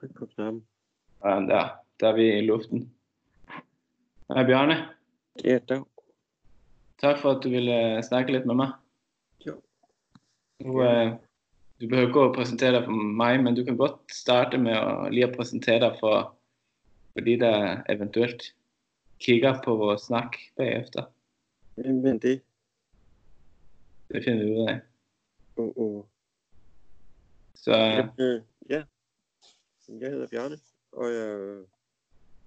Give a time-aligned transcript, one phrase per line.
[0.00, 0.66] Tryk på knappen.
[1.22, 1.68] Sådan der.
[2.00, 2.94] Der er vi i luften.
[4.28, 4.88] Hej Bjarne.
[5.44, 5.88] Ja, der.
[6.98, 8.72] Tak for, at du ville uh, snakke lidt med mig.
[9.46, 9.60] Jo.
[10.60, 11.12] Du, uh,
[11.80, 14.72] du behøver ikke gå og præsentere dig for mig, men du kan godt starte med
[14.72, 16.34] at lige at præsentere dig for,
[17.12, 18.42] for de, der eventuelt
[19.18, 21.04] kigger på vores snak bagefter.
[21.76, 22.42] Men det.
[24.08, 24.80] Det finder vi ud af.
[25.56, 26.04] Oh, oh.
[27.54, 28.08] Så Ja.
[28.18, 28.82] Øh, ja.
[29.98, 30.58] Jeg hedder Bjarne,
[30.92, 31.64] og jeg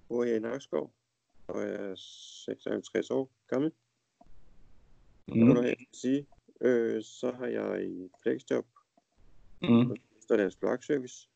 [0.08, 0.94] bor her i Nakskov,
[1.46, 1.94] og jeg er
[2.44, 3.72] 56 år gammel.
[5.28, 5.50] Mm.
[5.50, 6.26] Og jeg sige,
[6.60, 8.66] øh, så har jeg i flexjob
[9.62, 11.28] mm, efter deres kloakservice,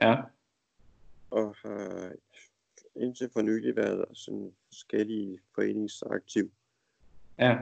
[0.00, 0.16] ja,
[1.30, 2.12] og har
[2.96, 6.52] indtil for nylig været sådan forskellige foreningsaktiv.
[7.38, 7.58] ja.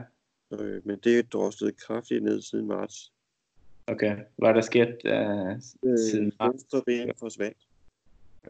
[0.51, 3.13] Øh, men det er droslet kraftigt ned siden marts.
[3.87, 4.17] Okay.
[4.37, 7.66] Hvad er der sket uh, siden Øh, venstre ben forsvandt.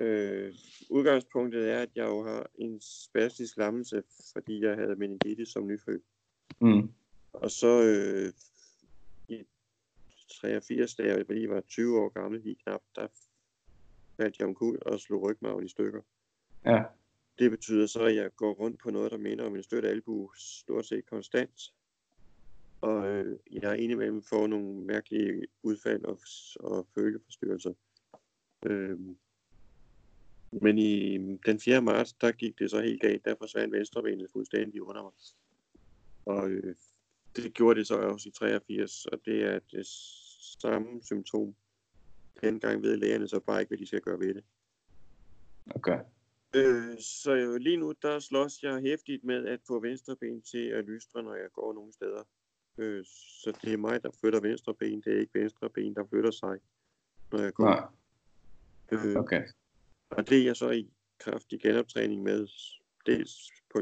[0.01, 0.53] Øh,
[0.89, 4.03] udgangspunktet er, at jeg jo har en spastisk lammelse,
[4.33, 6.03] fordi jeg havde meningitis som nyfødt.
[6.61, 6.91] Mm,
[7.33, 8.33] Og så øh,
[9.27, 9.43] i
[10.41, 13.07] 83, da jeg lige var 20 år gammel, lige knap, der
[14.17, 16.01] faldt jeg omkuld og slog rygmarven i stykker.
[16.65, 16.83] ja,
[17.39, 20.31] Det betyder så, at jeg går rundt på noget, der minder om en støt albu
[20.35, 21.73] stort set konstant.
[22.81, 26.19] Og øh, jeg indimellem får nogle mærkelige udfald og,
[26.59, 27.73] og føleforstyrrelser.
[28.65, 28.99] Øh,
[30.51, 31.81] men i den 4.
[31.81, 33.25] marts, der gik det så helt galt.
[33.25, 35.11] Der forsvandt venstrebenet fuldstændig under mig.
[36.25, 36.75] Og øh,
[37.35, 39.87] det gjorde det så også i 83, og det er det
[40.61, 41.55] samme symptom.
[42.41, 44.43] Dengang ved lægerne så bare ikke, hvad de skal gøre ved det.
[45.75, 45.99] okay.
[46.55, 50.85] Øh, så lige nu, der slås jeg hæftigt med at få venstre ben til at
[50.85, 52.23] lystre, når jeg går nogle steder.
[52.77, 53.05] Øh,
[53.43, 55.01] så det er mig, der flytter venstre ben.
[55.01, 56.59] Det er ikke venstre ben, der flytter sig,
[57.31, 57.65] når jeg går.
[57.65, 57.83] Nej,
[58.91, 59.43] Øh, okay.
[60.09, 62.47] Og det er jeg så i kraftig genoptræning med,
[63.05, 63.81] dels på,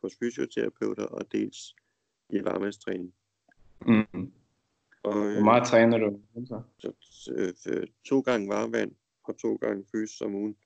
[0.00, 1.76] på fysioterapeuter, og dels
[2.28, 3.14] i varmandstræning.
[3.86, 4.32] Mm.
[5.02, 6.20] Og, Hvor øh, meget træner du?
[6.46, 6.62] Så?
[7.00, 8.92] så, øh, øh, to gange varmvand
[9.24, 10.56] og to gange fys om ugen.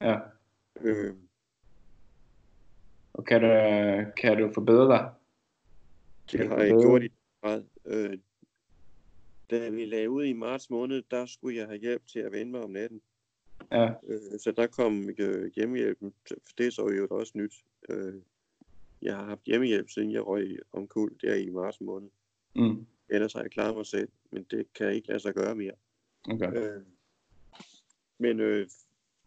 [0.00, 0.18] Ja.
[0.80, 1.14] Øh,
[3.14, 3.48] Og kan du,
[4.16, 5.10] kan du forbedre dig?
[6.32, 7.08] Det har jeg gjort i
[7.42, 7.64] grad.
[7.86, 8.18] Øh,
[9.50, 12.52] da vi lagde ud i marts måned, der skulle jeg have hjælp til at vende
[12.52, 13.00] mig om natten.
[13.74, 16.14] Ja, Øh, så der kom øh, hjemmehjælpen.
[16.58, 17.54] Det er så jo også nyt.
[17.88, 18.14] Øh,
[19.02, 22.10] jeg har haft hjemmehjælp, siden jeg røg omkuld der i marts måned.
[22.56, 22.86] mm.
[23.08, 25.72] Ellers har jeg klaret mig selv, men det kan ikke lade sig gøre mere.
[26.30, 26.52] okay.
[26.56, 26.82] Øh,
[28.18, 28.68] men øh,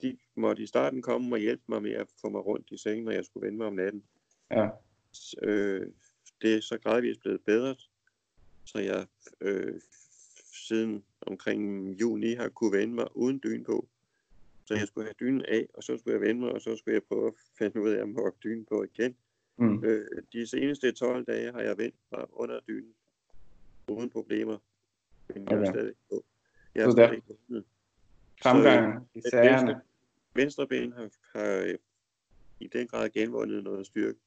[0.02, 3.06] de måtte i starten komme og hjælpe mig med at få mig rundt i sengen,
[3.06, 4.03] når jeg skulle vende mig om natten.
[4.52, 4.69] Ja,
[5.44, 5.91] øh,
[6.41, 7.75] det er så gradvist blevet bedre,
[8.66, 9.08] så jeg
[9.41, 9.81] øh,
[10.68, 13.88] siden omkring juni har kunne vende mig uden dyne på.
[14.67, 16.94] Så jeg skulle have dynen af, og så skulle jeg vende mig, og så skulle
[16.95, 19.17] jeg prøve at finde ud af, jeg må dynen på igen.
[19.57, 19.83] mm.
[19.83, 22.94] Øh, de seneste 12 dage har jeg vendt mig under dynen,
[23.88, 24.57] uden problemer.
[25.33, 25.72] Men jeg er Okay.
[25.72, 26.25] stadig på.
[26.75, 27.38] Jeg er Så der- stadig på.
[27.50, 27.66] dynen.
[28.44, 29.81] Fremgang i øh, sagerne.
[30.35, 31.75] venstre, ben har, har øh,
[32.59, 34.19] i den grad genvundet noget styrke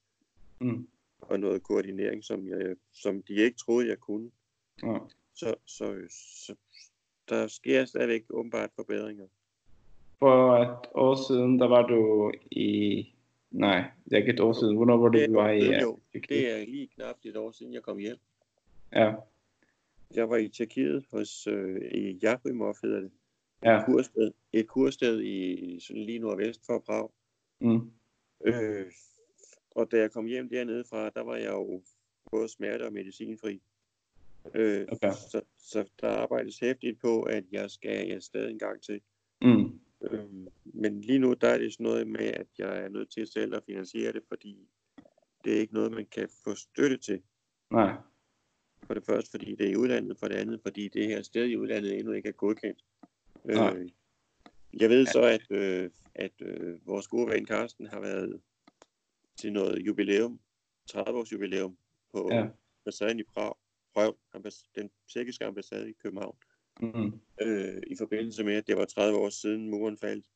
[0.61, 0.89] Mm.
[1.21, 4.31] og noget koordinering, som, jeg, som de ikke troede, jeg kunne.
[4.83, 4.99] Ja.
[5.35, 6.07] Så, så,
[6.47, 6.55] så
[7.29, 9.27] der sker stadigvæk åbenbart forbedringer.
[10.21, 13.07] For et år siden, der var du i...
[13.51, 14.77] Nej, det er ikke et år siden.
[14.77, 15.81] Hvornår var det, du var i...
[15.81, 15.99] jo,
[16.29, 18.17] det er lige knap et år siden, jeg kom hjem.
[18.93, 19.15] Ja,
[20.15, 23.11] Jeg var i Tjekkiet hos øh, i Jakrimov, hedder det.
[23.63, 23.79] ja.
[23.79, 27.11] Et kursted, et kursted i sådan lige nordvest for Prag.
[27.61, 27.91] Mm.
[28.45, 28.87] Øh,
[29.71, 31.83] og da jeg kom hjem dernede fra, der var jeg jo
[32.31, 33.63] både smerte- og medicinfri.
[34.55, 35.13] Øh, Okay.
[35.13, 39.01] så, så der arbejdes hæftigt på, at jeg skal stadig en gang til.
[39.43, 39.81] Mm.
[40.01, 43.27] Øhm, men lige nu der er det sådan noget med, at jeg er nødt til
[43.27, 44.69] selv at finansiere det, fordi
[45.45, 47.23] det er ikke noget, man kan få støtte til.
[47.71, 47.95] Nej.
[48.83, 51.47] For det første, fordi det er i udlandet, for det andet, fordi det her sted
[51.47, 52.85] i udlandet endnu ikke er godkendt.
[53.45, 53.77] Nej.
[53.77, 53.89] Øh,
[54.81, 58.41] jeg ved så, at, øh, at øh, vores gode ven Carsten har været
[59.37, 60.41] til noget jubilæum,
[60.93, 61.79] 30-års jubilæum
[62.13, 62.49] på Ja.
[62.85, 63.55] ambassaden i Prag,
[64.37, 66.37] ambass- den tjekkiske ambassade i København,
[66.83, 67.21] Mm.
[67.43, 70.27] øh, i forbindelse med, at det var 30 år siden muren faldt.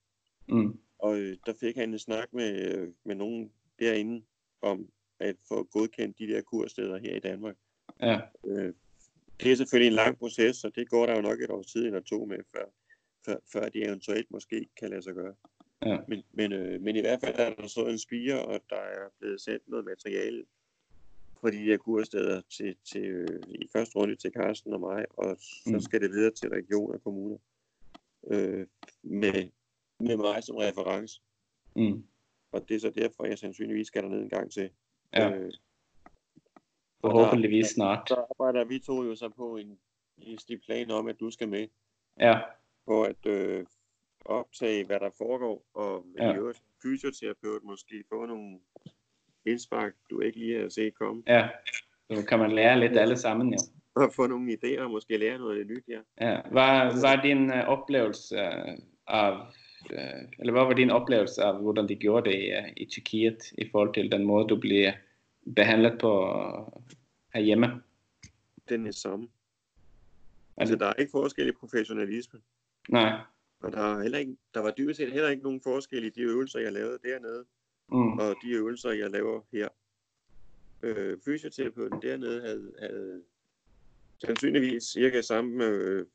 [0.49, 0.79] Mm.
[0.99, 4.25] Og øh, der fik han en snak med, øh, med nogen derinde
[4.63, 4.89] om
[5.21, 7.57] at få godkendt de der kurssteder her i Danmark.
[8.01, 8.21] Ja.
[8.47, 8.75] Øh,
[9.41, 11.87] det er selvfølgelig en lang proces, så det går der jo nok et års tid
[11.87, 12.65] eller to med, før,
[13.25, 15.35] før, før det eventuelt måske kan lade sig gøre.
[15.87, 15.99] Ja.
[16.09, 19.09] Men, men, øh, men i hvert fald er der så en spire, og der er
[19.19, 20.45] blevet sendt noget materiale
[21.45, 25.37] på de her kurssteder til, til, øh, i første runde til Carsten og mig, og
[25.41, 25.81] så Mm.
[25.81, 27.39] skal det videre til regioner og kommuner.
[28.31, 28.67] Øh,
[29.03, 29.51] med
[30.01, 31.21] med mig som reference.
[31.77, 32.05] Mm.
[32.53, 34.71] Og det er så derfor, jeg sandsynligvis skal derned en gang til.
[35.13, 35.53] Ja, Øh,
[37.01, 38.09] forhåbentligvis snart.
[38.09, 39.79] så arbejder vi to jo så på en,
[40.19, 41.69] en plan om, at du skal med,
[42.21, 42.41] Ja,
[42.85, 43.67] for at øh,
[44.25, 46.33] optage, hvad der foregår, og ja.
[46.33, 48.59] i øvrigt fysioterapeut måske få nogle
[49.47, 51.49] indspark, du ikke lige har set komme, ja.
[52.11, 53.59] Så kan man lære lidt alle sammen, jo.
[53.95, 55.99] og få nogle idéer, og måske lære noget nyt, ja.
[56.21, 56.41] Ja.
[56.41, 58.37] Hvad var din uh, oplevelse
[59.07, 59.41] af,
[59.93, 59.99] uh,
[60.39, 63.69] eller hvad var din oplevelse af, hvordan de gjorde det i, uh, i Tjekkiet i
[63.71, 64.93] forhold til den måde, du blev
[65.57, 66.39] behandlet på
[67.35, 67.83] herhjemme?
[68.69, 69.29] Den er samme.
[70.57, 72.41] Er Altså, det, der er ikke forskel i professionalisme,
[72.89, 73.19] nej.
[73.61, 76.21] og der, er heller ikke, der var dybest set heller ikke nogen forskel i de
[76.21, 77.45] øvelser, jeg lavede dernede,
[77.89, 78.19] Mm.
[78.19, 79.69] og de øvelser, jeg laver her.
[80.83, 83.23] Øh, fysioterapeuten dernede havde, havde
[84.19, 86.07] sandsynligvis cirka samme øh,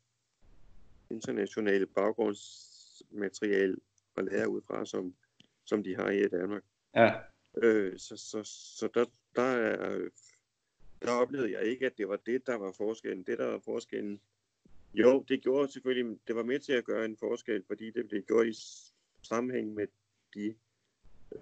[1.10, 3.76] internationale baggrundsmateriale
[4.16, 5.14] at lære ud fra, som,
[5.64, 6.62] som de har i Danmark.
[6.94, 7.14] Ja,
[7.56, 8.42] Øh, så så,
[8.78, 9.04] så der,
[9.36, 10.08] der, er,
[11.02, 13.22] der oplevede jeg ikke, at det var det, der var forskellen.
[13.22, 14.20] Det, der var forskellen,
[14.94, 18.22] jo, det gjorde selvfølgelig, det var med til at gøre en forskel, fordi det blev
[18.22, 18.54] gjort i
[19.22, 19.86] sammenhæng med
[20.34, 20.54] de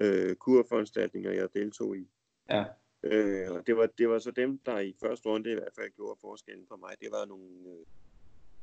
[0.01, 2.09] øh, kurforanstaltninger, jeg deltog i.
[2.51, 2.65] ja,
[3.03, 5.91] Øh, og det var, det var så dem, der i første runde i hvert fald
[5.97, 6.95] gjorde forskellen for mig.
[7.01, 7.87] Det var nogle øh,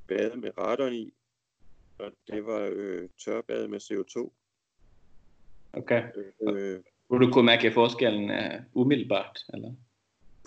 [0.07, 1.13] bade med radon i,
[1.99, 4.31] og det var øh, tørbade med CO2.
[5.73, 6.03] okay.
[6.41, 9.73] Øh, Hvor du kunne mærke forskellen uh, umiddelbart, eller?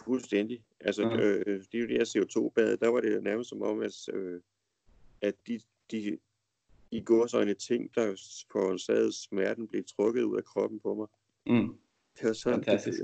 [0.05, 0.65] fuldstændig.
[0.81, 1.17] Altså, Ja.
[1.17, 4.41] øh, de, de her CO2-bade, der var det jo nærmest som om, at, øh,
[5.21, 5.61] at de,
[5.91, 6.19] de
[6.91, 8.07] i gårsøjne ting, der
[8.53, 11.07] forårsagede smerten, blev trukket ud af kroppen på mig.
[11.47, 11.79] Mm.
[12.19, 13.01] Det var sådan, Fantastisk.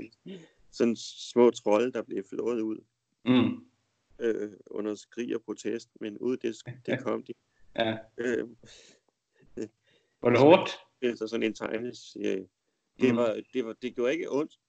[0.71, 2.77] sådan små trolde, der blev flået ud
[3.25, 3.65] Mm.
[4.19, 6.55] øh, under skrig og protest, men ud det,
[6.85, 7.33] det kom de.
[7.75, 7.97] Ja.
[8.17, 8.47] Øh,
[10.21, 10.69] Var det hårdt?
[11.01, 12.17] det er så sådan en tegnes.
[12.19, 12.25] Øh,
[12.99, 13.15] det, Mm.
[13.17, 14.59] var, det, var, det gjorde ikke ondt,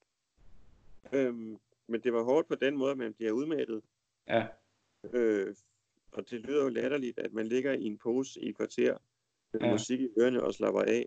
[1.13, 3.83] øhm, men det var hårdt på den måde, at man bliver udmattet.
[4.29, 4.47] Ja.
[5.13, 5.55] Øh,
[6.17, 8.97] og det lyder jo latterligt, at man ligger i en pose i et kvarter
[9.53, 9.71] med Ja.
[9.73, 11.07] musik i ørerne og slapper af.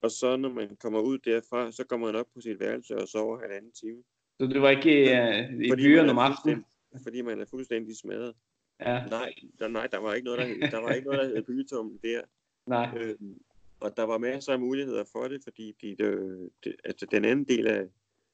[0.00, 3.08] Og så når man kommer ud derfra, så kommer man op på sit værelse og
[3.08, 4.02] sover halvanden time.
[4.40, 6.64] Så du var ikke uh, i man om aftenen?
[7.02, 8.34] Fordi man er fuldstændig smadret.
[8.80, 11.42] Ja, Nej, der, nej, der var ikke noget, der, der var ikke noget, der hed
[11.42, 12.20] bygetum der.
[12.66, 12.94] nej.
[12.98, 13.40] Øhm,
[13.80, 17.44] og der var masser af muligheder for det, fordi de, de, de, altså den anden
[17.44, 17.88] del af,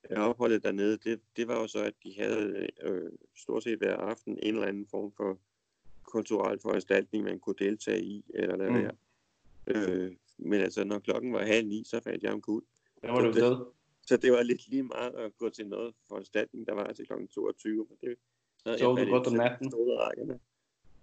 [0.05, 3.97] af opholdet dernede, det, det var jo så, at de havde øh, stort set hver
[3.97, 5.38] aften en eller anden form for
[6.06, 8.76] kulturel foranstaltning, man kunne deltage i, eller lade Mm.
[8.76, 8.93] være.
[9.67, 12.62] Øh, men altså, når klokken var halv ni, så faldt jeg om kul.
[13.03, 13.67] Der var du det- død.
[14.06, 17.29] Så det var lidt lige meget at gå til noget foranstaltning, der var til klokken
[17.29, 17.87] 22.
[17.91, 18.17] Men det,
[18.58, 19.70] så Sov du godt om natten?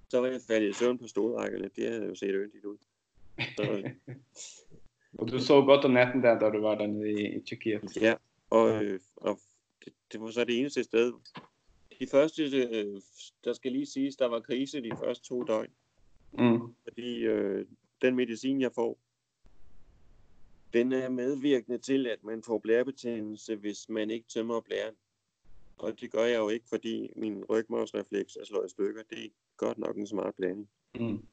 [0.09, 1.69] Så var jeg faldet i søvn på stolrækkerne.
[1.75, 2.77] Det havde jo set yndigt ud.
[3.39, 3.91] Så,
[5.19, 8.01] Og du sov godt om natten der, da du var dernede i, i Tjekkiet.
[8.01, 8.13] Ja,
[8.49, 9.39] og, øh, og
[9.85, 11.13] det, det var så det eneste sted.
[11.99, 13.01] De første, øh,
[13.43, 15.71] der skal lige siges, der var krise de første to døgn,
[16.39, 16.75] Mm.
[16.83, 17.65] fordi øh,
[18.01, 18.99] den medicin, jeg får,
[20.73, 24.95] den er medvirkende til, at man får blærebetændelse, hvis man ikke tømmer blæren.
[25.77, 29.03] Og det gør jeg jo ikke, fordi min rygmarvsrefleks er slået i stykker.
[29.09, 30.69] Det er godt nok en smart blanding.
[30.95, 31.27] Mm.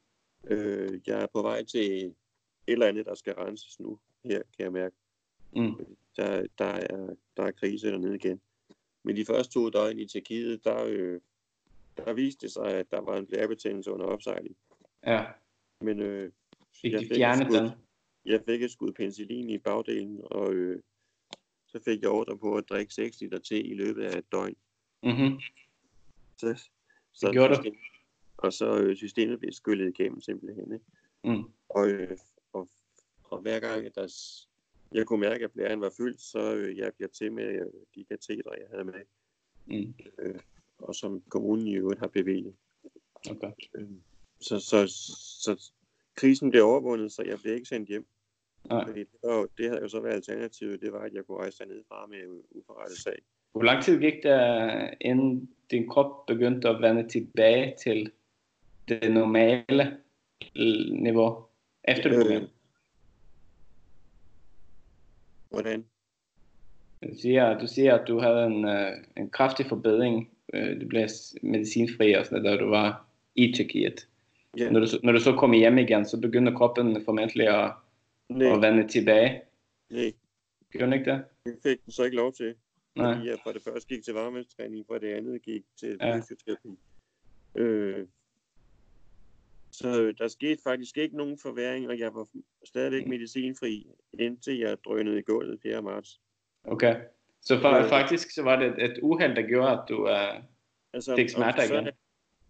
[0.47, 2.13] Øh, jeg er på vej til et
[2.67, 3.99] eller andet, der skal renses nu.
[4.23, 4.95] Her kan jeg mærke.
[5.55, 5.75] Mm.
[6.17, 8.41] der, der, er, der er krise dernede igen.
[9.03, 11.21] Men de første to døgn i Tjekkiet, der, øh,
[11.97, 14.57] der viste det sig, at der var en blærebetændelse under opsejling.
[15.05, 15.25] Ja,
[15.81, 16.31] Men øh,
[16.81, 17.57] fik jeg fik et fjernet skud.
[17.57, 17.69] den?
[18.25, 20.81] jeg fik et skud penicillin i bagdelen, og øh,
[21.67, 24.55] så fik jeg ordre på at drikke 6 liter te i løbet af et døgn.
[25.03, 25.39] Mm-hmm.
[26.37, 26.69] Så,
[27.13, 27.55] så gjorde du?
[27.55, 27.79] systemet,
[28.37, 30.73] Og så øh, systemet blev skyllet igennem simpelthen.
[30.73, 30.85] Ikke?
[31.23, 31.43] Mm.
[31.69, 32.17] Og, øh,
[32.53, 32.69] og,
[33.23, 34.07] og hver gang, at der,
[34.91, 38.03] jeg kunne mærke, at blæren var fyldt, så øh, jeg jeg til med øh, de
[38.03, 38.93] katetre, jeg havde med.
[39.65, 39.93] Mm.
[40.77, 42.53] og som kommunen i øvrigt har bevilget.
[43.29, 43.51] Okay.
[43.75, 44.01] Øhm,
[44.39, 44.87] Så, så,
[45.43, 45.71] så
[46.15, 48.05] krisen blev overvundet, så jeg blev ikke sendt hjem.
[48.69, 48.85] Nej.
[48.87, 51.65] Fordi det, var, det havde jo så været alternativet, det var, at jeg kunne rejse
[51.65, 53.19] ned fra med uforrettet sag.
[53.51, 58.11] Hvor lang tid gik der, inden din krop begyndte at vende tilbage til
[58.87, 59.97] det normale
[60.91, 61.45] niveau?
[61.83, 62.33] Efter du?
[62.33, 62.47] Øh,
[65.51, 65.85] hvordan?
[67.03, 70.29] Du siger, du siger, at du havde en, øh, en kraftig forbedring.
[70.53, 71.07] Øh, du blev
[71.41, 73.05] medicinfri og sådan noget, da du var
[73.35, 74.07] i Tjekkiet.
[74.57, 77.71] Ja, Når du, så- når du så kommer hjem igen, så begynder kroppen formentlig at,
[78.29, 79.41] nej, at vende tilbage.
[79.89, 80.13] nej,
[80.73, 81.23] Gør den ikke det?
[81.45, 82.55] det fik den så ikke lov til.
[82.95, 83.15] Nej.
[83.15, 86.17] Fordi jeg for det første gik til varmestræning, for det andet gik til Ja.
[86.19, 86.69] fysioterapi.
[87.55, 88.07] Øh,
[89.71, 92.27] Så der skete faktisk ikke nogen forværing, og jeg var
[92.65, 95.81] stadigvæk medicinfri, indtil jeg drønede i gulvet 4.
[95.81, 96.21] marts.
[96.63, 96.95] Okay.
[97.41, 97.89] Så Øh.
[97.89, 100.43] faktisk så var det et, uheld, der gjorde, at du uh,
[100.93, 101.87] Altså, fik om smerter det så igen?
[101.87, 101.91] er-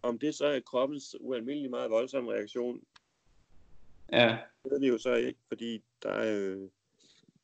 [0.04, 2.82] Om det så er kroppens ualmindelig meget voldsomme reaktion,
[4.12, 6.70] Ja, det ved vi jo så ikke, fordi der er, øh,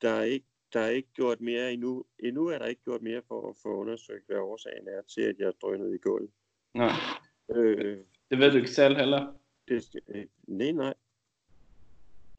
[0.02, 2.06] der er ikke der er ikke gjort mere endnu.
[2.20, 5.36] Endnu er der ikke gjort mere for at få undersøgt, hvad årsagen er til, at
[5.40, 6.30] jeg drønede i gulvet.
[6.76, 6.86] Nå,
[7.56, 7.98] Øh,
[8.32, 9.34] det ved du ikke selv heller.
[9.68, 10.94] Det, øh, nej, nej.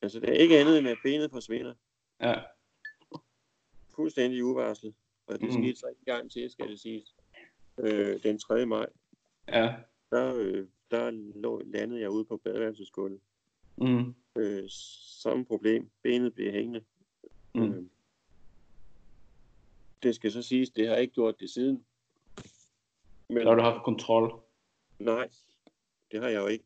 [0.03, 1.75] Altså, det er ikke andet end, at benet forsvinder.
[2.21, 2.43] Ja,
[3.95, 4.95] Fuldstændig uvarslet.
[5.27, 5.53] Og det Mm.
[5.63, 7.15] skete så en gang til, skal det siges.
[7.79, 8.67] Øh, den 3.
[8.67, 8.87] maj,
[9.49, 9.75] ja.
[10.11, 13.21] der, øh, der lå, landede jeg ude på badeværelsesgulvet.
[13.77, 14.65] Mm, Øh,
[15.23, 15.91] samme problem.
[16.03, 16.85] Benet blev hængende.
[17.55, 17.63] mm.
[17.73, 17.85] Øh,
[20.03, 21.85] det skal så siges, det har ikke gjort det siden.
[23.29, 24.41] Men Så har du haft kontrol.
[24.99, 25.29] nej,
[26.13, 26.65] det har jeg jo ikke.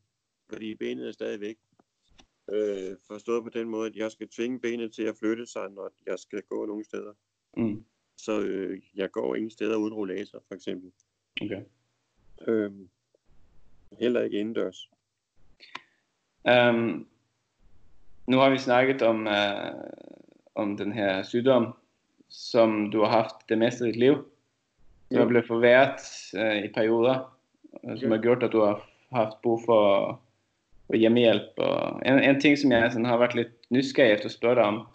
[0.53, 1.55] Fordi benet er stadig væk.
[2.51, 5.91] Øh, forstået på den måde, at jeg skal tvinge benet til at flytte sig, når
[6.05, 7.13] jeg skal gå nogle steder.
[7.57, 7.83] Mm,
[8.17, 10.91] Så øh, jeg går ingen steder uden rollator, for eksempel.
[11.41, 11.61] okay.
[12.47, 12.71] Øh,
[13.99, 14.89] heller ikke indendørs.
[16.49, 17.07] Um,
[18.27, 19.81] nu har vi snakket om, uh,
[20.55, 21.73] om den her sygdom,
[22.29, 24.13] som du har haft det meste af dit liv.
[24.13, 25.23] Som Ja.
[25.23, 25.99] er blevet forværret
[26.33, 27.39] uh, i perioder,
[27.83, 28.15] uh, som Ja.
[28.15, 30.21] har gjort, at du har haft brug for,
[30.93, 31.57] for hjemmehjælp.
[31.57, 34.63] Og en, en ting, som jeg sådan har været lidt nysgerrig efter at spørge dig
[34.63, 34.87] om,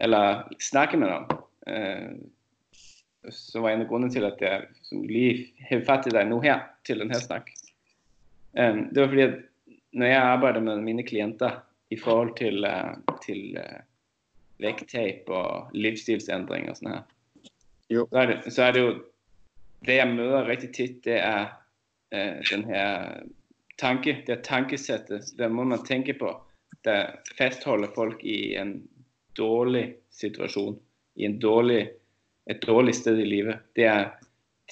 [0.00, 1.26] eller snakke med dig om,
[1.70, 6.24] uh, så var en af grundene til, at jeg sådan lige havde fat i dig
[6.24, 7.50] nu her, til den her snak.
[8.52, 9.34] Um, det var fordi, at
[9.92, 11.50] når jeg arbejder med mine klienter
[11.90, 13.80] i forhold til, uh, til uh,
[14.58, 17.02] vægttab og livsstilsændring og sådan her,
[17.90, 18.08] Jo.
[18.10, 18.94] så er, det, så er det jo,
[19.86, 21.46] det jeg møder rigtig tit, det er
[22.14, 23.12] uh, den her
[23.78, 26.36] tanke, det er tankesættet, den måde man tænker på,
[26.84, 27.06] der
[27.38, 28.88] fastholder folk i en
[29.38, 30.80] dårlig situation,
[31.16, 31.90] i en dårlig,
[32.50, 33.58] et dårligt sted i livet.
[33.76, 34.08] Det er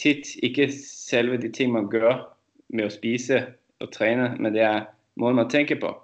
[0.01, 0.73] tit ikke
[1.09, 2.37] selve de ting, man gør
[2.69, 3.47] med at spise
[3.81, 4.85] og træne, men det er
[5.15, 6.03] måden, man tænker på.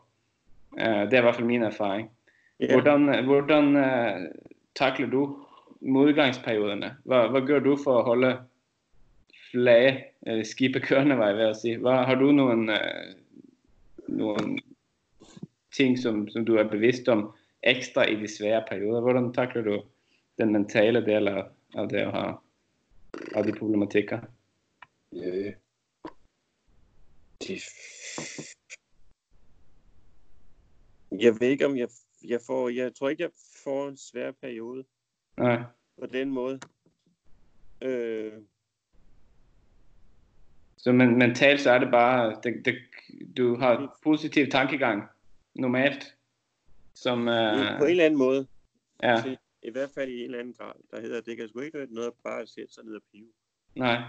[0.73, 2.11] Uh, det er i hvert fald min erfaring.
[2.61, 2.73] Ja.
[2.73, 4.27] Hvordan, hvordan uh,
[4.75, 5.37] takler du
[5.81, 6.97] modgangsperioderne?
[7.05, 8.39] Hvad, hvad gør du for at holde
[9.53, 11.79] flage, eller skibet kørende, var jeg ved at sige?
[11.79, 13.15] Hvad, har du nogle, uh,
[14.09, 14.61] nogle
[15.77, 19.01] ting, som, som du er bevidst om ekstra i de svære perioder?
[19.01, 19.83] Hvordan takler du
[20.39, 21.45] den mentale del af,
[21.75, 22.37] af det at have
[23.35, 24.21] af de problematikker?
[25.13, 25.53] Øh,
[27.41, 27.63] det...
[31.21, 31.89] Jeg ved ikke, om jeg,
[32.25, 32.69] jeg får...
[32.69, 33.31] Jeg tror ikke, jeg
[33.65, 34.85] får en svær periode
[35.37, 35.63] Nej.
[36.01, 36.61] på den måde.
[37.83, 38.33] Øh,
[40.83, 42.75] Så men, mentalt så er det bare, det, det,
[43.37, 45.09] du har positiv tankegang
[45.55, 46.17] normalt,
[46.95, 47.21] som...
[47.21, 48.47] Uh, på en eller anden måde.
[49.03, 50.73] ja, I hvert fald i en eller anden grad.
[50.91, 53.29] Der hedder, det kan sgu ikke noget at bare sætte sig ned og pive.
[53.77, 54.03] nej.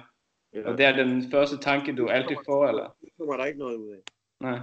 [0.54, 2.98] Eller, Og det er den første tanke, du altid får, eller?
[3.02, 4.02] det kommer der ikke noget ud af.
[4.40, 4.60] Nej.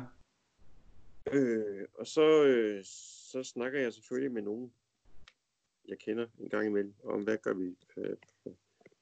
[1.33, 4.73] Øh, og så, øh, så snakker jeg selvfølgelig med nogen,
[5.88, 8.17] jeg kender en gang imellem, om hvad gør vi, øh,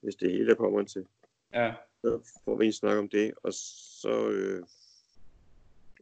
[0.01, 1.07] hvis det hele kommer til.
[1.53, 1.75] Ja,
[2.05, 4.67] Så får vi en snak om det, og så øh,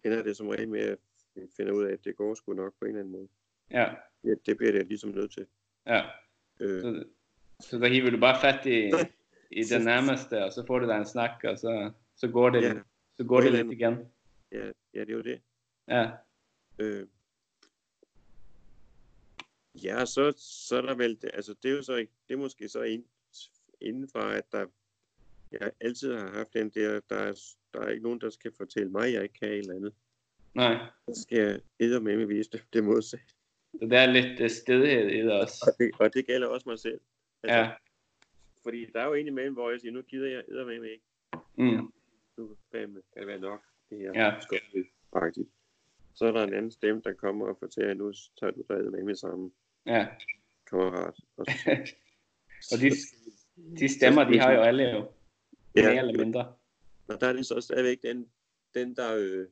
[0.04, 0.98] ender det som regel med, at
[1.34, 3.28] vi finder ud af, at det går sgu nok på en eller anden måde.
[3.70, 5.46] ja, Ja, det bliver det ligesom nødt til.
[5.86, 6.02] ja.
[6.60, 7.04] Øh, Så,
[7.60, 8.86] så der hiver du bare fat i,
[9.50, 12.62] i den nærmeste, og så får du dig en snak, og så, så går det,
[12.62, 12.74] Ja.
[13.16, 13.94] så går det lidt igen.
[14.52, 15.40] ja, ja, det er jo det.
[15.88, 16.10] Ja,
[16.78, 17.06] Øh,
[19.74, 22.68] ja, så, så er der vel, det, altså det er jo så det er måske
[22.68, 23.04] så ind,
[23.80, 24.66] indenfra, at der,
[25.60, 27.32] jeg altid har haft den der, der er,
[27.75, 29.94] der er ikke nogen, der skal fortælle mig, at jeg ikke kan et eller andet.
[30.54, 30.78] nej.
[31.08, 33.26] Så skal jeg eddermame med vise det, det modsatte.
[33.80, 35.64] Så der er lidt øh, stedighed i det også.
[35.66, 37.00] Og det, og det gælder også mig selv.
[37.42, 37.70] Altså, Ja,
[38.62, 41.04] Fordi der er jo en imellem, hvor jeg siger, nu gider jeg eddermame ikke.
[41.54, 41.92] mm,
[42.36, 43.62] Nu fandme, kan det være nok.
[43.90, 44.34] Det her Ja.
[45.12, 45.48] faktisk.
[46.14, 48.62] Så er der en anden stemme, der kommer og fortæller, nu tager du
[48.94, 49.52] dig med sammen,
[49.86, 50.06] ja.
[50.70, 51.14] kammerat.
[51.36, 51.46] Og,
[52.72, 52.90] Og de,
[53.78, 55.10] de stemmer, de har jo alle jo,
[55.76, 56.54] mere ja, eller mindre.
[57.09, 58.30] og der er det så stadigvæk den,
[58.75, 59.47] den der, øh,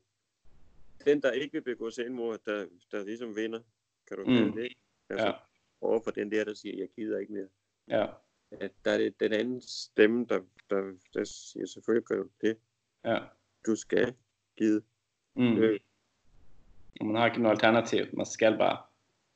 [1.04, 3.61] den, der ikke vil begå selvmord, der, der ligesom vinder.
[4.09, 4.52] Kan du Mm.
[4.52, 4.69] det?
[5.11, 5.33] Altså, Ja.
[5.81, 7.49] Over for den der, der siger, jeg gider ikke mere.
[7.88, 8.07] Ja,
[8.50, 10.40] At der er det den anden stemme, der,
[10.71, 12.57] der, der siger, selvfølgelig gør du det.
[13.04, 13.19] ja.
[13.66, 14.14] Du skal
[14.57, 14.83] gide.
[15.37, 15.57] Mm.
[15.59, 15.81] Øh,
[17.00, 18.83] Man har ikke noget alternativ, man skal bare.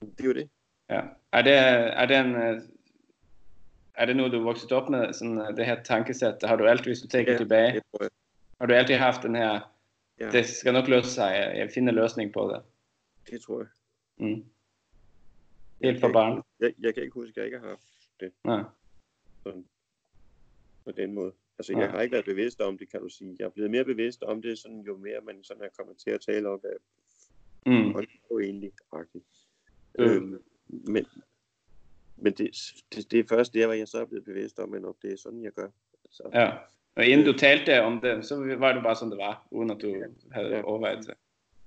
[0.01, 0.51] det er jo det.
[0.91, 1.01] Ja.
[1.33, 1.53] Er det,
[2.01, 2.35] er det en,
[3.99, 6.35] er det noget, du vokset op med, sådan øh, det her tankesæt?
[6.45, 7.83] Har du altid, hvis du tænker Ja, Det jeg.
[8.61, 9.61] har du altid haft den her
[10.21, 10.31] ja.
[10.31, 11.53] det skal nok løse sig.
[11.57, 12.63] Jeg finder løsning på det.
[13.31, 13.69] Det tror jeg.
[14.17, 14.45] Mm.
[15.83, 16.43] Helt for barn.
[16.61, 17.83] Jeg, jeg kan ikke huske, at jeg ikke har haft
[18.21, 18.33] det.
[18.45, 18.63] Nej.
[19.43, 19.65] Sådan,
[20.85, 21.33] på den måde.
[21.59, 23.37] Altså, jeg har ikke været bevidst om det, kan du sige.
[23.39, 26.11] Jeg er blevet mere bevidst om det, sådan, jo mere man sådan er kommet til
[26.11, 26.71] at tale om, hvad
[27.67, 27.95] mm.
[27.95, 29.25] det er egentlig agtigt.
[29.99, 30.05] Mm.
[30.05, 31.07] Øhm, men
[32.29, 34.83] men det, det, det er først der, hvor jeg så er blevet bevidst om, at
[35.03, 35.69] det er sådan, jeg gør.
[36.11, 36.31] Så.
[36.35, 36.51] Ja,
[36.97, 39.83] og inden du talte om det, så var det bare sådan, det var, uden at
[39.83, 40.07] du ja.
[40.33, 40.63] havde ja.
[40.63, 41.15] overvejet det.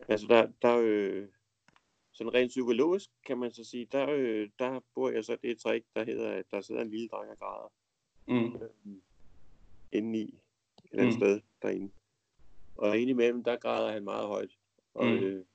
[0.07, 1.27] Altså, der, der øh,
[2.11, 5.85] sådan rent psykologisk, kan man så sige, der, øh, der bor jeg så det trick,
[5.95, 7.71] der hedder, at der sidder en lille dreng og græder.
[8.27, 8.55] Mm.
[8.55, 8.69] Øh,
[9.93, 10.03] i et
[10.91, 11.19] eller andet mm.
[11.19, 11.91] sted derinde.
[12.75, 14.51] Og indimellem, der græder han meget højt.
[14.93, 15.13] Og mm.
[15.13, 15.45] øh,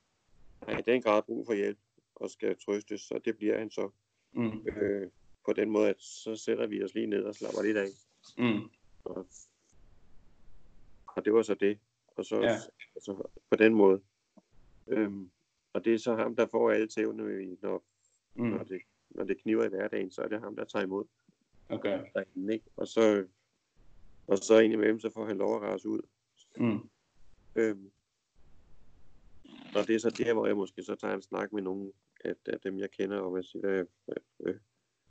[0.63, 1.79] han har i den grad brug for hjælp
[2.15, 3.91] og skal trøstes, så det bliver han så.
[4.37, 4.67] Mm.
[4.67, 5.11] Øh,
[5.45, 7.89] på den måde, at så sætter vi os lige ned og slapper lidt af.
[8.39, 8.71] Mm.
[9.05, 9.27] Og,
[11.07, 11.79] og det var så det.
[12.17, 12.57] Og så ja.
[12.95, 14.03] altså, på den måde.
[14.89, 15.31] Øhm,
[15.73, 17.85] og det er så ham, der får alle tævne, når,
[18.35, 18.45] mm.
[18.45, 21.05] når, det, når det kniver i hverdagen, så er det ham, der tager imod.
[21.69, 22.05] Okay.
[22.15, 22.67] Derinde, ikke?
[22.77, 23.27] Og så
[24.27, 26.01] og så indimellem, så får han lov at rase ud.
[26.57, 26.89] Mm.
[27.55, 27.91] Øhm,
[29.87, 31.93] og det er så der, hvor jeg måske så tager en snak med nogen
[32.25, 34.55] af, af dem, jeg kender, og jeg siger, at øh,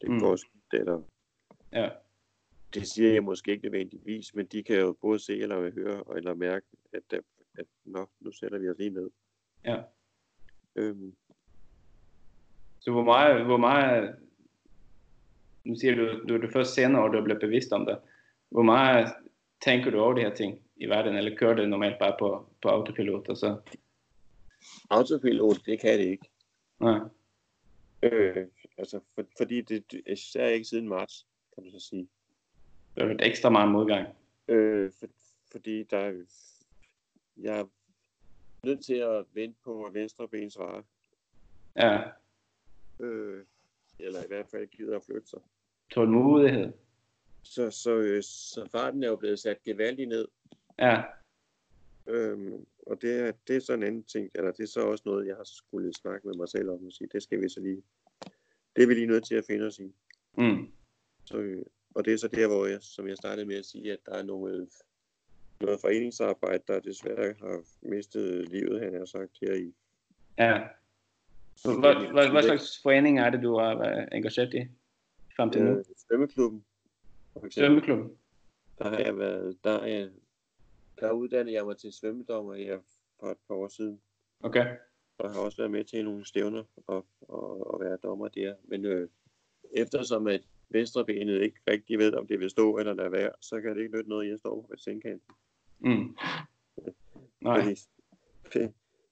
[0.02, 0.20] det mm.
[0.20, 1.02] går skidt, eller...
[1.72, 1.90] Ja.
[2.74, 6.34] Det siger jeg måske ikke nødvendigvis, men de kan jo både se eller høre, eller
[6.34, 7.22] mærke, at, at,
[7.58, 9.10] at nå, nu sætter vi os lige ned.
[9.66, 9.82] Ja.
[10.76, 11.16] Øhm.
[12.80, 14.16] Så hvor meget, hvor meget,
[15.64, 17.98] nu siger du, du det først senere, og du blevet bevidst om det.
[18.50, 19.14] Hvor meget
[19.62, 22.70] tænker du over de her ting i verden, eller kører det normalt bare på, på
[22.70, 23.28] autopilot?
[23.28, 23.58] Og så?
[24.90, 26.30] Autopilot, det kan det ikke.
[26.80, 27.00] Nej.
[28.04, 32.10] Øh, altså, for, fordi det, det især ikke siden marts, kan du så sige.
[32.96, 34.08] Det er et ekstra meget modgang.
[34.48, 35.08] Øh, for,
[35.52, 36.26] fordi der,
[37.38, 37.66] jeg er
[38.64, 40.82] nødt til at vente på venstre ben svarer.
[41.76, 42.02] Ja.
[43.00, 43.46] Øh,
[44.00, 45.40] eller i hvert fald gider at flytte sig.
[45.92, 46.74] Tålmodighed.
[47.44, 50.28] Så, så, øh, så farten er jo blevet sat gevaldigt ned.
[50.80, 51.04] Ja.
[52.08, 55.04] Øhm, og det er, det er sådan en anden ting, eller det er så også
[55.06, 57.60] noget, jeg har skulle snakke med mig selv om og sige, det skal vi så
[57.60, 57.84] lige,
[58.76, 59.94] det er vi lige nødt til at finde os i.
[60.38, 60.72] Mm.
[61.26, 61.64] Så,
[61.96, 64.14] og det er så der, hvor jeg, som jeg startede med at sige, at der
[64.14, 64.68] er nogle,
[65.62, 69.74] noget foreningsarbejde, der desværre har mistet livet, han har sagt her i.
[70.38, 70.62] Ja.
[71.64, 74.68] Hvad, hvad, hvad slags forening er det, du har engageret i
[75.36, 75.72] frem til nu?
[75.72, 76.66] Øh, svømmeklubben.
[77.50, 78.18] Svømmeklubben?
[78.78, 80.10] Der har jeg været, der er
[81.00, 82.80] der uddannede jeg mig til svømmedommer her
[83.20, 84.02] for et par år siden.
[84.40, 84.76] Okay.
[85.18, 88.56] Og har også været med til nogle stævner og, og, og være dommer der.
[88.64, 89.10] Men øh,
[89.72, 93.76] eftersom at venstrebenet ikke rigtig ved, om det vil stå eller lade være, så kan
[93.76, 95.36] det ikke nytte noget, at jeg står på sengkanten.
[95.80, 96.16] Mm.
[97.42, 97.76] Nej.
[98.44, 98.66] Fordi,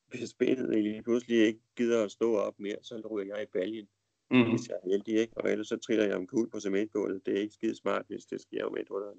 [0.07, 3.87] hvis benet lige pludselig ikke gider at stå op mere, så ryger jeg i baljen.
[4.31, 4.49] Mm.
[4.49, 5.33] Hvis jeg er heldig, ikke?
[5.37, 7.25] Og ellers så triller jeg omkuld på cementgulvet.
[7.25, 9.13] Det er ikke skide smart, hvis det sker med et huller.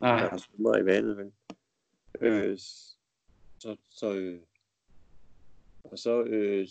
[0.00, 0.24] Nej.
[0.24, 1.32] Er svømmer i vandet, vel?
[2.20, 2.58] Øh,
[3.58, 4.40] så, så, øh,
[5.84, 6.66] og så, øh,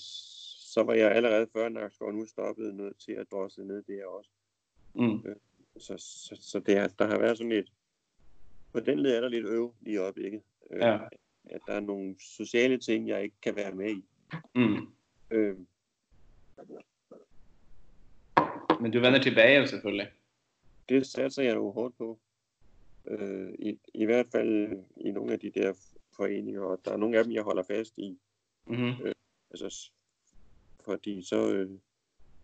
[0.73, 4.29] så var jeg allerede før Nakskov nu stoppet nødt til at drosle ned der også.
[4.95, 5.23] Mm.
[5.25, 5.35] Øh,
[5.77, 7.71] så så, så det er, der har været sådan lidt,
[8.73, 10.41] på den led er der lidt øv i øjeblikket.
[10.71, 10.99] Øh, ja.
[11.45, 14.05] At der er nogle sociale ting, jeg ikke kan være med i.
[14.55, 14.93] Mm.
[15.31, 15.57] Øh,
[18.81, 20.11] Men du vender tilbage selvfølgelig.
[20.89, 22.19] Det satser jeg jo hårdt på.
[23.07, 25.73] Øh, i, I hvert fald i nogle af de der
[26.15, 28.19] foreninger, og der er nogle af dem, jeg holder fast i.
[28.65, 29.05] Mm-hmm.
[29.05, 29.15] Øh,
[29.51, 29.91] altså,
[30.85, 31.71] fordi så, øh,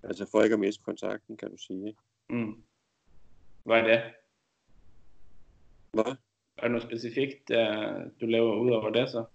[0.03, 1.87] altså for ikke at miste kontakten, kan du sige.
[1.87, 1.99] Ikke?
[2.29, 2.63] Mm.
[3.63, 4.13] Hvad er det?
[5.93, 6.15] Hvad?
[6.57, 9.25] Er der noget specifikt, uh, du laver ud over det så?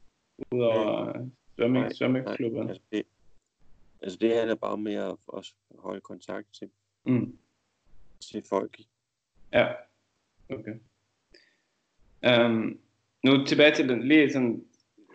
[0.52, 2.68] Udover øh, svømming, svømmeklubben?
[2.68, 3.06] Altså det,
[4.02, 6.70] altså det handler bare med at, at holde kontakt til,
[7.06, 7.38] mm.
[8.20, 8.80] til folk.
[9.52, 9.72] Ja,
[10.48, 10.74] okay.
[12.28, 12.78] Um,
[13.24, 14.64] nu tilbage til den, lige sådan,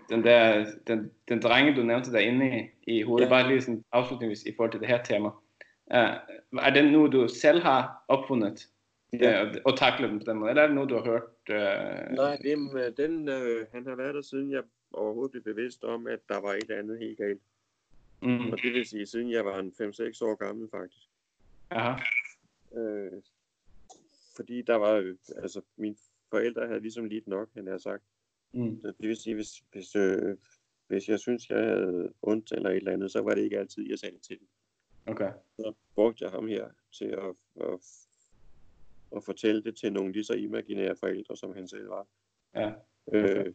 [0.09, 3.29] den der, den, den drenge, du nævnte derinde i, i hovedet, ja.
[3.29, 5.27] bare lige sådan afslutningsvis i forhold til det her tema.
[5.27, 8.67] Uh, er det nu, du selv har opfundet
[9.13, 9.45] ja.
[9.45, 11.23] uh, og taklet den på den måde, eller er det nu, du har hørt?
[11.49, 12.15] Uh...
[12.15, 14.63] Nej, det, den, uh, han har været der siden jeg
[14.93, 17.41] overhovedet blev bevidst om, at der var et eller andet helt galt.
[18.21, 18.51] Mm.
[18.51, 21.07] Og det vil sige, siden jeg var en 5-6 år gammel faktisk.
[21.69, 21.99] Aha.
[22.75, 23.11] Øh,
[24.35, 25.95] fordi der var, altså mine
[26.35, 28.03] forældre havde ligesom lidt nok, han har sagt.
[28.53, 28.81] Mm.
[28.81, 30.37] Så det vil sige, hvis, hvis, øh,
[30.87, 33.89] hvis jeg synes, jeg havde ondt eller et eller andet, så var det ikke altid,
[33.89, 34.47] jeg sagde det til dem.
[35.07, 35.31] Okay.
[35.55, 37.79] Så brugte jeg ham her til at, at,
[39.15, 42.07] at fortælle det til nogle lige så imaginære forældre, som han selv var.
[42.55, 42.73] Ja.
[43.07, 43.45] Okay.
[43.45, 43.53] Øh,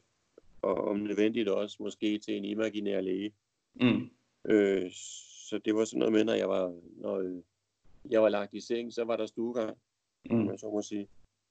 [0.62, 3.34] og om nødvendigt også måske til en imaginær læge.
[3.74, 4.10] Mm.
[4.44, 4.90] Øh,
[5.48, 7.42] så det var sådan noget med, når jeg var, når øh,
[8.10, 9.78] jeg var lagt i seng, så var der stuegang,
[10.30, 10.36] mm.
[10.36, 10.44] Mm.
[10.44, 11.08] man så må sige.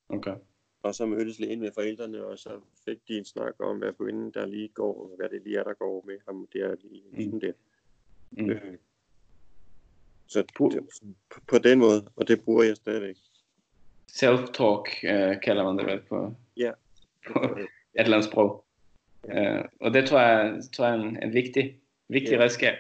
[0.10, 0.36] Okay.
[0.84, 2.50] Og så mødtes lægen med forældrene, og så
[2.86, 5.74] fik de en snak om, hvad kvinden der lige går, hvad det lige er, der
[5.74, 7.40] går med ham der lige Mm.
[7.40, 7.52] der.
[8.32, 8.50] Mm.
[8.50, 8.78] Øh,
[10.28, 10.72] så på,
[11.48, 13.16] på den måde, og det bruger jeg stadigvæk.
[14.12, 16.72] Self-talk øh, kalder man det vel på, Ja.
[17.28, 18.66] på et eller andet sprog.
[19.32, 22.44] Øh, og det tror jeg, tror jeg er en, en vigtig, vigtig Ja.
[22.44, 22.76] redskab.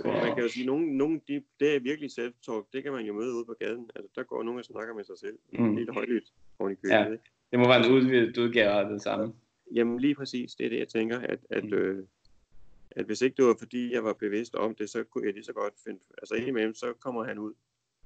[0.00, 2.92] Fordi man kan jo sige, at nogen, nogen de, det er virkelig self-talk, det kan
[2.92, 3.90] man jo møde ude på gaden.
[3.94, 5.38] Altså, der går nogen og snakker med sig selv.
[5.52, 5.76] Mm.
[5.76, 6.88] Helt højlydt oven i købet.
[6.94, 7.04] Ja.
[7.12, 7.24] Ikke?
[7.50, 9.34] Det må være en udvidet udgave af det samme.
[9.74, 11.72] Jamen lige præcis, det er det, jeg tænker, at, at, Mm.
[11.74, 12.04] øh,
[12.90, 15.44] at hvis ikke det var fordi, jeg var bevidst om det, så kunne jeg lige
[15.44, 16.00] så godt finde...
[16.18, 17.52] Altså indimellem, så kommer han ud.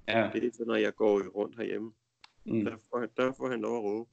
[0.09, 0.31] Ja.
[0.33, 1.93] Det er så, når jeg går rundt herhjemme.
[2.45, 2.65] Mm.
[2.65, 4.11] Der, får, han- der får han lov at råbe,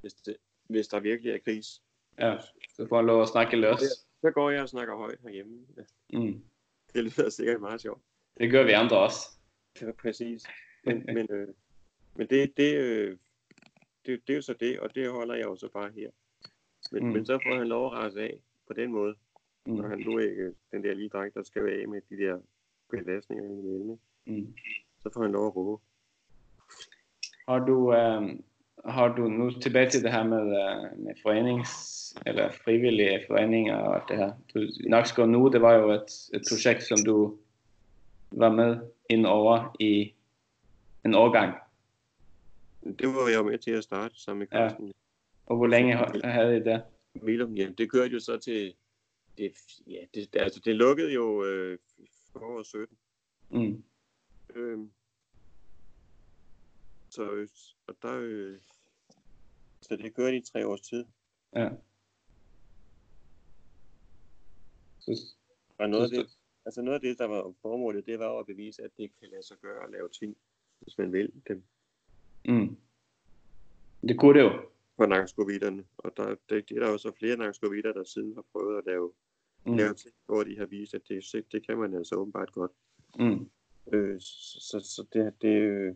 [0.00, 0.36] hvis, det,
[0.68, 1.82] hvis der virkelig er kris.
[2.18, 2.36] ja.
[2.76, 3.80] Så får han lov at snakke løs.
[4.20, 5.58] Så går jeg og snakker højt herhjemme.
[5.76, 5.82] Ja,
[6.18, 6.42] Mm.
[6.96, 8.02] Det lyder sikkert meget sjovt.
[8.40, 9.18] Det gør vi andre også.
[9.80, 10.42] Ja, præcis.
[10.84, 11.48] Men, men, øh,
[12.16, 13.16] men det, det, øh,
[14.06, 16.10] det, det er jo så det, og det holder jeg jo så bare her.
[16.92, 17.12] Men, Mm.
[17.12, 19.14] men så får han lov at rase af på den måde,
[19.66, 19.72] Mm.
[19.72, 22.40] når han nu ikke, den der lige dreng, der skal være af med de der
[22.90, 24.40] belastninger imellem, ikke?
[24.42, 24.54] Mm.
[25.02, 25.82] så får han lov at råbe.
[27.48, 28.38] Har du, øh,
[28.88, 31.70] har du nu tilbage til det her med, øh, med forenings,
[32.26, 34.32] eller frivillige foreninger og alt det her.
[34.54, 37.38] Du, Nakskov nu, det var jo et, et projekt, som du
[38.30, 38.76] var med
[39.10, 40.14] ind over i
[41.04, 41.54] en årgang.
[42.98, 44.68] Det var jeg med til at starte sammen med Ja.
[44.68, 44.92] Carsten.
[45.46, 46.82] Og hvor længe ha- havde I det?
[47.14, 48.74] Milum, ja, det kørte jo så til,
[49.38, 49.52] det,
[49.86, 51.78] ja, det, altså det lukkede jo øh,
[52.32, 52.96] for 17.
[53.50, 53.84] Mm.
[54.54, 54.90] Øhm,
[57.10, 57.46] så,
[57.86, 58.56] og der, øh,
[59.88, 61.04] så det kørte i tre års tid.
[61.56, 61.68] Ja.
[64.98, 65.34] Så,
[65.78, 66.26] Og noget af, Så- det,
[66.66, 69.28] altså noget af det, der var formålet, det var jo at bevise, at det kan
[69.28, 70.36] lade sig gøre at lave ting,
[70.80, 71.62] hvis man vil dem
[72.48, 72.76] mm.
[74.08, 74.68] Det kunne det jo.
[74.96, 75.84] på nakskovitterne.
[75.98, 78.84] Og der, det, det er der jo så flere nakskovitter, der siden har prøvet at
[78.86, 79.12] lave,
[79.64, 79.70] mm.
[79.70, 79.76] Mm.
[79.76, 82.72] lave ting, hvor de har vist, at det, det kan man altså åbenbart godt.
[83.18, 83.50] Mm.
[83.92, 85.94] Øh, så, så, så det, det, øh,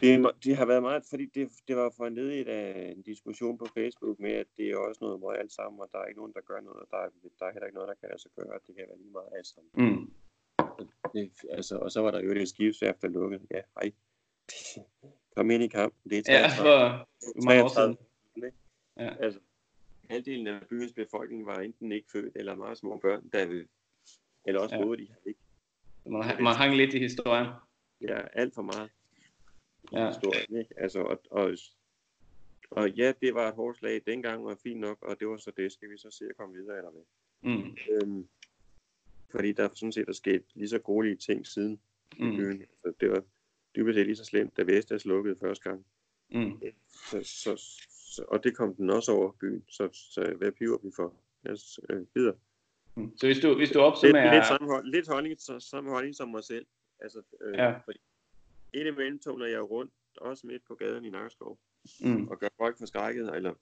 [0.00, 4.18] det, det har været meget, fordi det, det var foranledet af en diskussion på Facebook
[4.20, 6.40] med, at det er også noget møg alt sammen, og der er ikke nogen, der
[6.40, 8.60] gør noget, og der er, der er heller ikke noget, der kan sig gøre, og
[8.66, 9.70] det kan være lige meget alt sammen.
[9.74, 10.12] Mm.
[11.14, 13.46] Det, altså, og så var der jo et skibsværft, der lukkede.
[13.50, 13.92] Ja, hej.
[15.36, 16.10] Kom ind i kampen.
[16.10, 16.64] Det er Ja, 33.
[16.64, 17.96] for hvor mange år siden.
[17.96, 18.58] 33, ikke?
[18.96, 19.24] Ja.
[19.24, 19.40] Altså,
[20.10, 23.64] halvdelen af byens befolkning var enten ikke født, eller meget små børn, der,
[24.46, 24.86] eller også Ja.
[24.86, 24.94] ja.
[24.96, 25.40] de ikke.
[26.06, 27.46] Man, man hang lidt i historien.
[28.00, 28.90] Ja, alt for meget.
[29.92, 30.08] Ja.
[30.08, 30.74] historien, ikke?
[30.80, 31.50] Altså, og, og,
[32.70, 35.50] og ja, det var et hårdt slag dengang, og fint nok, og det var så
[35.56, 35.72] det.
[35.72, 37.02] Skal vi så se at komme videre, eller hvad?
[37.42, 37.76] Mm.
[37.90, 38.28] Øhm,
[39.30, 41.80] fordi der sådan set er sket lige så gode ting siden
[42.16, 42.36] i Mm.
[42.36, 42.60] byen.
[42.62, 43.22] Altså, det var
[43.76, 45.86] dybest set lige så slemt, da Vestas lukkede første gang.
[46.30, 46.60] Mm.
[46.88, 47.56] Så, så,
[47.90, 49.64] så, og det kom den også over byen.
[49.68, 51.14] Så, så hvad piver vi for?
[51.50, 52.36] Os øh, videre.
[52.96, 53.16] Mm.
[53.16, 54.34] Så hvis du, hvis du Lidt, opsummerer...
[54.34, 56.66] lidt, samme, hold- lidt holdning, så, samme holdning som mig selv.
[57.00, 57.78] Altså, øh, Ja.
[57.78, 57.98] fordi
[58.74, 61.58] indimellem tumler jeg rundt, også midt på gaden i Nakskov.
[62.00, 62.28] Mm.
[62.28, 63.54] og gør folk forskrækket, eller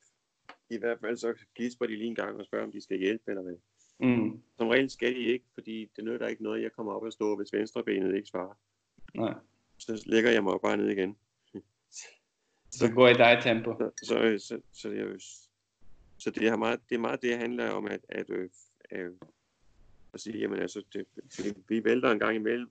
[0.70, 3.24] i hvert fald så gisper de lige en gang og spørger, om de skal hjælpe
[3.28, 3.56] eller hvad.
[3.98, 4.42] Mm.
[4.56, 7.36] Som regel skal de ikke, fordi det nytter ikke noget, jeg kommer op og stå,
[7.36, 8.54] hvis venstrebenet ikke svarer.
[9.14, 9.34] Nej.
[9.78, 11.16] Så lægger jeg mig bare ned igen.
[12.70, 13.74] Så går i dig tempo.
[13.78, 15.06] Så, så, så, så, jeg,
[16.18, 18.50] så det, er meget, det er meget det, det handler om, at, at, øh,
[18.92, 19.12] øh,
[20.14, 21.06] at sige, jamen altså, det,
[21.68, 22.70] vi vælter en gang imellem,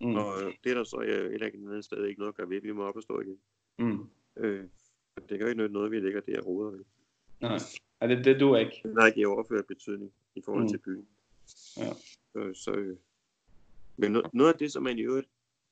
[0.00, 0.14] Mm.
[0.16, 2.48] og øh, det er der så øh, ikke et andet sted ikke noget at gøre
[2.50, 2.60] ved.
[2.60, 3.38] Vi må op og stå igen.
[3.78, 4.08] Mm.
[4.36, 4.64] Øh,
[5.16, 6.84] det kan jo ikke nytte noget, vi ligger der og roder ved.
[7.40, 7.58] Nej.
[8.02, 8.80] Ja, det, det du ikke.
[8.82, 10.68] Den har ikke overført betydning i forhold Mm.
[10.68, 11.06] til byen.
[11.76, 11.92] Ja.
[12.32, 12.96] Så, så, øh,
[13.96, 15.28] men no, noget af det, som man i øvrigt,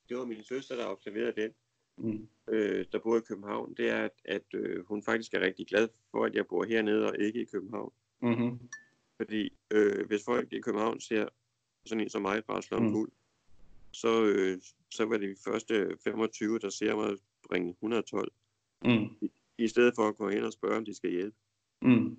[0.09, 1.51] det var min søster, der observerede den,
[1.97, 2.29] Mm.
[2.49, 5.89] øh, der bor i København, det er, at, at øh, hun faktisk er rigtig glad
[6.11, 7.93] for, at jeg bor hernede og ikke i København.
[8.23, 8.59] Mm-hmm.
[9.17, 11.29] Fordi øh, hvis folk i København ser
[11.87, 12.85] sådan en som mig bare slå Mm.
[12.87, 12.93] mm.
[13.93, 14.59] Så, øh,
[14.91, 17.17] så var det de første 25, der ser mig
[17.49, 18.33] bringe 112,
[18.85, 19.29] Mm.
[19.59, 21.37] i stedet for at gå hen og spørge, om de skal hjælpe.
[21.83, 22.19] Mm.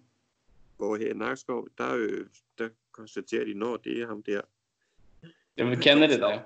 [0.77, 2.25] Hvor her i Nakskov, der, øh,
[2.57, 4.41] der konstaterer de, når det er ham der,
[5.57, 6.41] Jeg vil kende det der.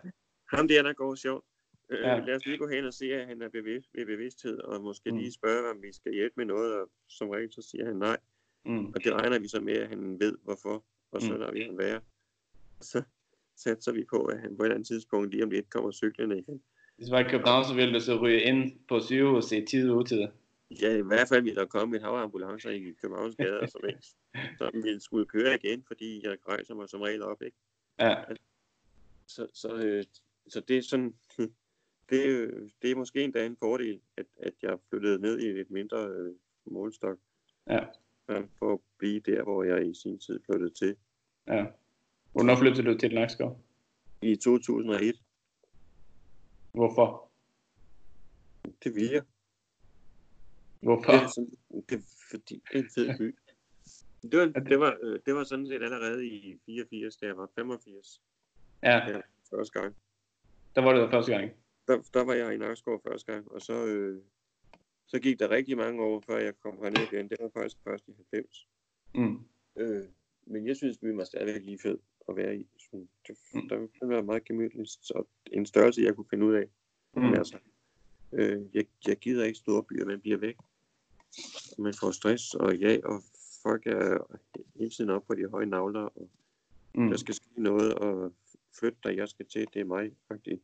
[0.58, 1.46] Ham der, der går sjovt.
[1.90, 2.20] Øh, Ja.
[2.20, 5.12] Lad os lige gå hen og se, at han er bevidst, ved bevidsthed, og måske
[5.12, 5.18] mm.
[5.18, 8.18] lige spørge, om vi skal hjælpe med noget, og som regel så siger han nej.
[8.66, 8.86] Mm.
[8.88, 11.40] Og det regner vi så med, at han ved, hvorfor, og så Mm.
[11.40, 12.02] lader vi ham være.
[12.82, 13.04] Så
[13.56, 16.40] satser vi på, at han på et eller andet tidspunkt lige om lidt kommer cyklerne
[16.40, 16.62] igen.
[16.96, 19.90] Hvis du var i København, så ville du så ryge ind på sygehuset i tid
[19.92, 20.28] og utid.
[20.82, 24.02] Ja, i hvert fald ville der komme et hav ambulancer i Københavns gader, som, ikke,
[24.58, 27.58] som ville skulle køre igen, fordi jeg rejser mig som regel op, ikke?
[28.00, 28.16] Ja,
[29.28, 30.04] Så, så, øh,
[30.48, 31.16] så det er sådan,
[32.10, 35.72] det, er- det er måske endda en fordel, at, at jeg flyttede ned i et
[35.72, 36.34] mindre øh,
[36.66, 37.18] målstok,
[37.70, 37.80] ja,
[38.60, 40.96] for at blive der, hvor jeg i sin tid flyttede til.
[41.48, 41.66] ja.
[42.34, 43.60] Hvornår flyttede du til Nakskov?
[44.22, 45.16] I 2001,
[46.72, 47.30] Hvorfor?
[48.84, 49.24] det ville jeg.
[50.82, 51.12] Hvorfor?
[51.12, 51.52] Det er, sådan,
[51.90, 53.36] det, er fordi det er en fed by.
[54.32, 57.50] Det var, det, var, øh, det var sådan set allerede i 84, da jeg var
[57.56, 58.22] 85
[58.84, 59.96] Ja, ja, første gang.
[60.76, 61.52] der var det der første gang.
[61.88, 64.22] Der, der var jeg i Nakskov første gang, og så, øh,
[65.08, 67.30] så gik der rigtig mange år, før jeg kom herned igen.
[67.30, 68.68] Det var faktisk først i 90.
[69.16, 69.40] Mm.
[69.76, 70.06] Øh,
[70.46, 71.98] men jeg synes, byen var stadigvæk lige fed
[72.30, 72.68] at være i.
[72.78, 73.68] Sådan, det, Mm.
[73.70, 76.68] der, det var meget gemytligt, så en størrelse, jeg kunne finde ud af.
[77.16, 77.34] Mm.
[77.34, 77.58] Altså,
[78.32, 80.56] øh, jeg, jeg gider ikke store byer, man bliver væk.
[81.78, 83.24] Man får stress, og ja, og
[83.64, 84.40] folk er
[84.76, 86.30] hele tiden op på de høje navler, og
[86.96, 87.10] Mm.
[87.10, 88.34] der skal ske noget, og
[88.80, 90.62] flytte dig, jeg skal til, det er mig, faktisk.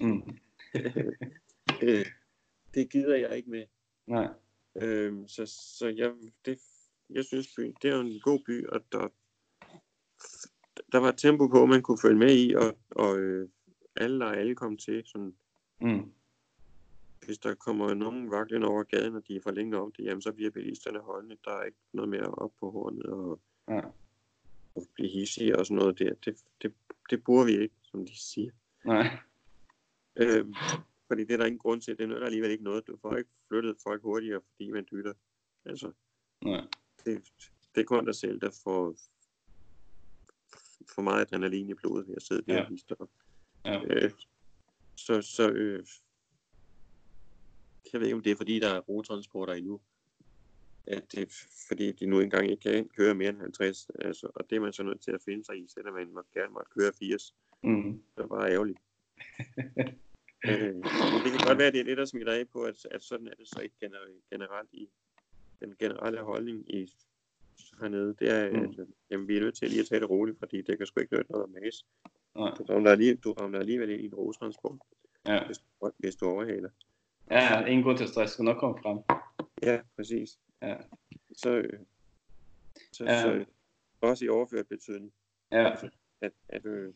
[0.00, 0.38] Mm.
[1.82, 2.06] øh,
[2.74, 3.66] det gider jeg ikke med.
[4.06, 4.28] Nej.
[4.82, 6.12] Øhm, så så jeg,
[6.44, 6.58] det,
[7.10, 9.08] jeg synes, byen, det er en god by, og der,
[10.94, 13.48] der var tempo på, man kunne følge med i, og, og øh,
[13.96, 15.02] alle og alle kom til.
[15.06, 15.34] Sådan,
[15.80, 16.12] Mm.
[17.24, 20.22] hvis der kommer nogen vaklen over gaden, og de er for længe om det, jamen,
[20.22, 21.36] så bliver bilisterne holdende.
[21.44, 23.80] Der er ikke noget mere op på hornet og, Ja.
[24.74, 26.14] og blive hissige og sådan noget der.
[26.14, 26.74] Det, det,
[27.10, 28.50] det bruger vi ikke, som de siger.
[28.84, 29.18] Nej.
[30.16, 30.54] Øhm,
[31.08, 31.98] fordi det er der ingen grund til.
[31.98, 32.86] Det nytter alligevel ikke noget.
[32.86, 35.12] Du får ikke flyttet folk hurtigere, fordi man dytter.
[35.64, 35.92] Altså,
[36.44, 36.66] Nej.
[37.04, 37.32] det,
[37.74, 38.94] det er kun dig selv, der får
[40.94, 42.66] for meget adrenalin i blodet ved at sidde der Ja.
[42.90, 43.10] og op.
[43.64, 43.80] Ja.
[43.86, 44.10] Øh,
[44.96, 45.86] så, så øh,
[47.92, 49.80] jeg ved ikke, om det er fordi, der er rotransporter endnu.
[50.86, 51.32] At det,
[51.68, 53.90] fordi de nu engang ikke kan køre mere end 50.
[53.98, 56.22] Altså, og det er man så nødt til at finde sig i, selvom man må,
[56.34, 57.34] gerne måtte køre 80.
[57.62, 58.02] Mm.
[58.16, 58.78] Det er bare ærgerligt.
[60.48, 60.74] øh,
[61.24, 63.26] det kan godt være, at det er det, der smitter af på, at, at sådan
[63.28, 64.88] er det så ikke gener- generelt i
[65.60, 66.92] den generelle holdning i
[67.80, 68.14] hernede.
[68.18, 68.62] Det er, Mm.
[68.80, 71.00] at jamen, vi er nødt til lige at tage det roligt, fordi det kan sgu
[71.00, 71.84] ikke nytte noget at mase.
[72.36, 72.50] Nej.
[72.58, 74.78] Du ramler, alligevel, du ramler alligevel ind i en rostransport,
[75.26, 75.46] Ja.
[75.46, 75.58] hvis,
[75.98, 76.70] hvis du overhaler.
[77.30, 78.32] ja, ingen grund til stress.
[78.32, 78.98] Skal nok komme frem.
[79.62, 80.38] Ja, præcis.
[80.62, 80.76] Ja.
[81.36, 81.78] Så, øh,
[82.92, 83.22] så, Ja.
[83.22, 83.46] så øh,
[84.00, 85.12] også i overført betydning,
[85.52, 85.72] Ja.
[86.20, 86.92] at, at, øh,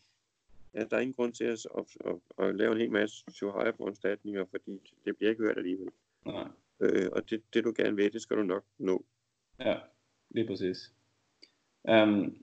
[0.73, 1.85] at der er ingen grund til at, at,
[2.38, 3.25] at, at lave en hel masse
[3.77, 5.88] foranstaltninger, fordi det bliver ikke hørt alligevel.
[6.27, 6.49] Nej.
[6.81, 9.05] Øh, og det, det, du gerne vil, det skal du nok nå.
[9.59, 9.77] Ja,
[10.31, 10.91] lige præcis.
[11.85, 12.37] Um,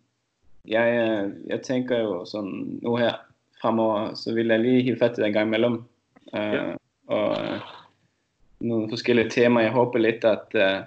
[0.68, 3.14] jeg, jeg tænker jo sådan, nu her
[3.62, 5.74] fremover, så vil jeg lige hive fat i den gang imellem.
[5.74, 6.76] Uh, Ja.
[7.08, 7.60] Og uh,
[8.60, 9.64] nogle forskellige temaer.
[9.64, 10.86] Jeg håber lidt, at, uh,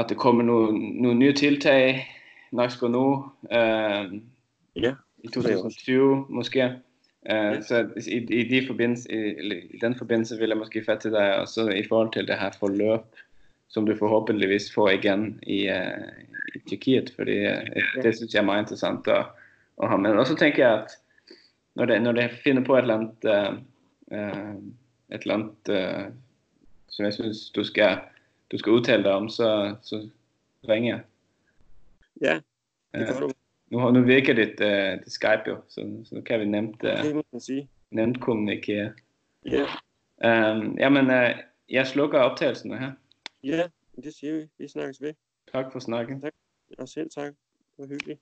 [0.00, 2.06] at det kommer nogle, nogle nye tiltag
[2.52, 3.50] nok skal nu uh,
[4.76, 5.62] Ja, i det er også.
[5.62, 6.64] 2020 måske.
[6.64, 6.72] Uh,
[7.26, 7.60] Ja.
[7.60, 11.68] Så i, i, de forbindelse, i, i den forbindelse vil jeg måske fatte dig også
[11.68, 13.00] i forhold til det her forløb,
[13.72, 16.08] som du forhåpentligvis får igen i, uh,
[16.54, 19.26] i Tyrkiet, fordi uh, det synes jeg er meget interessant at,
[19.82, 20.10] at have med.
[20.10, 20.90] Og så tænker jeg at
[21.74, 23.54] når det, når det finder på et eller andet, uh,
[24.18, 24.54] uh,
[25.12, 26.12] et eller andet uh,
[26.88, 27.98] som jeg synes du skal,
[28.52, 30.08] du skal udtale dig om, så, så
[30.68, 31.02] ringer jeg.
[32.20, 32.40] ja
[32.98, 33.30] det gør du.
[33.70, 37.14] Nu, nu virker dit, uh, dit Skype jo, så, så kan vi nemt, uh, Det
[37.14, 37.68] må man sige.
[37.90, 38.92] nemt kommunikere.
[39.46, 39.64] Ja,
[40.24, 41.30] Um, jamen, uh,
[41.68, 42.92] jeg slukker optagelsen her.
[43.44, 43.68] Ja,
[44.04, 44.48] det siger vi.
[44.58, 45.14] Vi snakkes ved.
[45.52, 46.24] Tak for snakken.
[46.78, 47.32] Og selv tak.
[47.32, 48.20] Det var hyggeligt.